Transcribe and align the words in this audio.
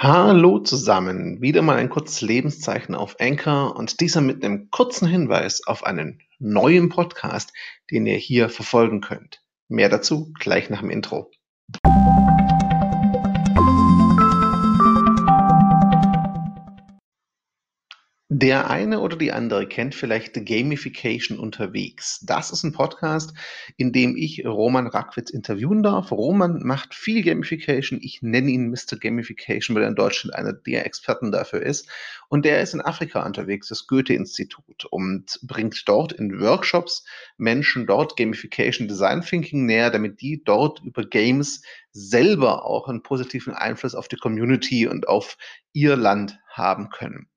Hallo 0.00 0.60
zusammen, 0.60 1.42
wieder 1.42 1.60
mal 1.60 1.76
ein 1.76 1.88
kurzes 1.88 2.20
Lebenszeichen 2.20 2.94
auf 2.94 3.16
Anchor 3.18 3.74
und 3.74 3.98
dieser 3.98 4.20
mit 4.20 4.44
einem 4.44 4.70
kurzen 4.70 5.08
Hinweis 5.08 5.66
auf 5.66 5.82
einen 5.82 6.22
neuen 6.38 6.88
Podcast, 6.88 7.52
den 7.90 8.06
ihr 8.06 8.14
hier 8.14 8.48
verfolgen 8.48 9.00
könnt. 9.00 9.42
Mehr 9.66 9.88
dazu 9.88 10.32
gleich 10.38 10.70
nach 10.70 10.82
dem 10.82 10.90
Intro. 10.90 11.32
Der 18.40 18.70
eine 18.70 19.00
oder 19.00 19.16
die 19.16 19.32
andere 19.32 19.66
kennt 19.66 19.96
vielleicht 19.96 20.34
Gamification 20.34 21.40
unterwegs. 21.40 22.20
Das 22.20 22.52
ist 22.52 22.62
ein 22.62 22.70
Podcast, 22.70 23.34
in 23.76 23.92
dem 23.92 24.16
ich 24.16 24.46
Roman 24.46 24.86
Rackwitz 24.86 25.30
interviewen 25.30 25.82
darf. 25.82 26.12
Roman 26.12 26.62
macht 26.62 26.94
viel 26.94 27.24
Gamification. 27.24 27.98
Ich 28.00 28.22
nenne 28.22 28.52
ihn 28.52 28.70
Mr. 28.70 28.96
Gamification, 28.96 29.74
weil 29.74 29.82
er 29.82 29.88
in 29.88 29.96
Deutschland 29.96 30.36
einer 30.36 30.52
der 30.52 30.86
Experten 30.86 31.32
dafür 31.32 31.62
ist. 31.62 31.88
Und 32.28 32.44
der 32.44 32.62
ist 32.62 32.74
in 32.74 32.80
Afrika 32.80 33.26
unterwegs, 33.26 33.70
das 33.70 33.88
Goethe-Institut, 33.88 34.84
und 34.84 35.40
bringt 35.42 35.82
dort 35.88 36.12
in 36.12 36.38
Workshops 36.38 37.04
Menschen 37.38 37.88
dort 37.88 38.16
Gamification 38.16 38.86
Design 38.86 39.22
Thinking 39.22 39.66
näher, 39.66 39.90
damit 39.90 40.20
die 40.20 40.44
dort 40.44 40.80
über 40.84 41.04
Games 41.04 41.62
selber 41.92 42.64
auch 42.64 42.88
einen 42.88 43.02
positiven 43.02 43.54
Einfluss 43.54 43.94
auf 43.94 44.08
die 44.08 44.16
Community 44.16 44.86
und 44.86 45.08
auf 45.08 45.36
ihr 45.72 45.96
Land 45.96 46.38
haben 46.50 46.90
können. 46.90 47.28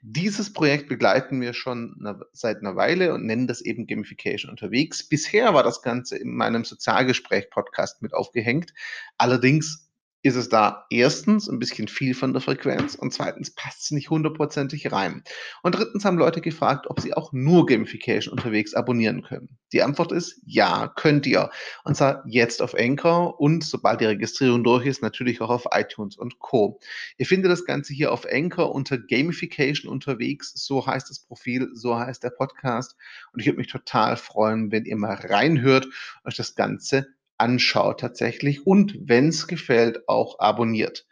Dieses 0.00 0.52
Projekt 0.52 0.88
begleiten 0.88 1.40
wir 1.40 1.52
schon 1.52 1.96
seit 2.32 2.58
einer 2.58 2.76
Weile 2.76 3.14
und 3.14 3.26
nennen 3.26 3.46
das 3.46 3.60
eben 3.60 3.86
Gamification 3.86 4.50
unterwegs. 4.50 5.08
Bisher 5.08 5.54
war 5.54 5.62
das 5.62 5.82
Ganze 5.82 6.16
in 6.16 6.36
meinem 6.36 6.64
Sozialgespräch-Podcast 6.64 8.02
mit 8.02 8.14
aufgehängt. 8.14 8.72
Allerdings 9.18 9.85
ist 10.26 10.34
es 10.36 10.48
da 10.48 10.86
erstens 10.90 11.48
ein 11.48 11.60
bisschen 11.60 11.86
viel 11.86 12.12
von 12.12 12.32
der 12.32 12.42
Frequenz 12.42 12.96
und 12.96 13.12
zweitens 13.12 13.54
passt 13.54 13.84
es 13.84 13.90
nicht 13.92 14.10
hundertprozentig 14.10 14.90
rein. 14.90 15.22
Und 15.62 15.76
drittens 15.76 16.04
haben 16.04 16.18
Leute 16.18 16.40
gefragt, 16.40 16.86
ob 16.88 17.00
sie 17.00 17.14
auch 17.14 17.32
nur 17.32 17.64
Gamification 17.66 18.32
unterwegs 18.32 18.74
abonnieren 18.74 19.22
können. 19.22 19.56
Die 19.72 19.82
Antwort 19.82 20.10
ist 20.10 20.40
ja, 20.44 20.92
könnt 20.96 21.26
ihr. 21.26 21.50
Und 21.84 21.96
zwar 21.96 22.24
jetzt 22.26 22.60
auf 22.60 22.74
Anchor 22.74 23.40
und 23.40 23.62
sobald 23.62 24.00
die 24.00 24.06
Registrierung 24.06 24.64
durch 24.64 24.84
ist, 24.86 25.00
natürlich 25.00 25.40
auch 25.40 25.50
auf 25.50 25.66
iTunes 25.70 26.16
und 26.16 26.40
Co. 26.40 26.80
Ihr 27.18 27.26
findet 27.26 27.52
das 27.52 27.64
Ganze 27.64 27.94
hier 27.94 28.12
auf 28.12 28.26
Anchor 28.28 28.74
unter 28.74 28.98
Gamification 28.98 29.92
unterwegs. 29.92 30.52
So 30.56 30.86
heißt 30.86 31.08
das 31.08 31.20
Profil, 31.20 31.70
so 31.72 31.96
heißt 31.96 32.24
der 32.24 32.30
Podcast. 32.30 32.96
Und 33.32 33.40
ich 33.40 33.46
würde 33.46 33.58
mich 33.58 33.68
total 33.68 34.16
freuen, 34.16 34.72
wenn 34.72 34.86
ihr 34.86 34.96
mal 34.96 35.14
reinhört, 35.14 35.86
euch 36.24 36.34
das 36.34 36.56
Ganze 36.56 37.06
anschaut 37.38 38.00
tatsächlich 38.00 38.66
und 38.66 38.96
wenn 39.00 39.28
es 39.28 39.46
gefällt, 39.46 40.08
auch 40.08 40.38
abonniert. 40.38 41.06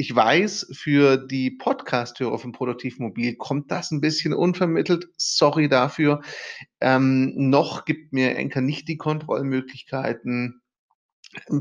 Ich 0.00 0.14
weiß, 0.14 0.68
für 0.74 1.16
die 1.16 1.50
Podcast-Hörer 1.50 2.38
von 2.38 2.52
Produktiv 2.52 3.00
Mobil 3.00 3.34
kommt 3.34 3.72
das 3.72 3.90
ein 3.90 4.00
bisschen 4.00 4.32
unvermittelt. 4.32 5.08
Sorry 5.16 5.68
dafür. 5.68 6.20
Ähm, 6.80 7.32
noch 7.34 7.84
gibt 7.84 8.12
mir 8.12 8.36
Enker 8.36 8.60
nicht 8.60 8.86
die 8.86 8.96
Kontrollmöglichkeiten, 8.96 10.62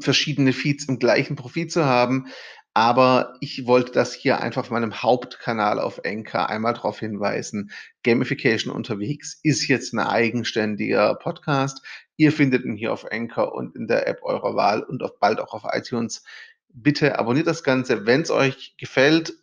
verschiedene 0.01 0.53
Feeds 0.53 0.85
im 0.85 0.99
gleichen 0.99 1.35
Profil 1.35 1.65
zu 1.65 1.85
haben. 1.85 2.27
Aber 2.75 3.33
ich 3.41 3.65
wollte 3.65 3.91
das 3.91 4.13
hier 4.13 4.39
einfach 4.39 4.61
auf 4.61 4.69
meinem 4.69 5.01
Hauptkanal 5.01 5.79
auf 5.79 6.01
Enker 6.03 6.47
einmal 6.47 6.75
darauf 6.75 6.99
hinweisen. 6.99 7.71
Gamification 8.03 8.71
unterwegs 8.71 9.39
ist 9.41 9.67
jetzt 9.67 9.93
ein 9.93 9.99
eigenständiger 9.99 11.15
Podcast. 11.15 11.81
Ihr 12.17 12.31
findet 12.31 12.65
ihn 12.65 12.75
hier 12.75 12.91
auf 12.91 13.09
Anchor 13.11 13.53
und 13.53 13.75
in 13.75 13.87
der 13.87 14.07
App 14.07 14.23
eurer 14.23 14.55
Wahl 14.55 14.83
und 14.83 15.03
auf, 15.03 15.19
bald 15.19 15.39
auch 15.39 15.53
auf 15.53 15.63
iTunes. 15.71 16.23
Bitte 16.69 17.17
abonniert 17.19 17.47
das 17.47 17.63
Ganze. 17.63 18.05
Wenn 18.05 18.21
es 18.21 18.31
euch 18.31 18.75
gefällt, 18.77 19.33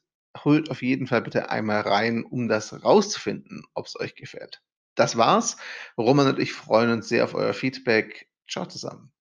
holt 0.44 0.70
auf 0.70 0.82
jeden 0.82 1.06
Fall 1.06 1.22
bitte 1.22 1.50
einmal 1.50 1.82
rein, 1.82 2.24
um 2.24 2.48
das 2.48 2.84
rauszufinden, 2.84 3.64
ob 3.74 3.86
es 3.86 3.98
euch 3.98 4.16
gefällt. 4.16 4.60
Das 4.96 5.16
war's. 5.16 5.56
Roman 5.96 6.28
und 6.28 6.38
ich 6.40 6.52
freuen 6.52 6.90
uns 6.90 7.08
sehr 7.08 7.24
auf 7.24 7.34
euer 7.34 7.54
Feedback. 7.54 8.28
Ciao 8.48 8.66
zusammen. 8.66 9.12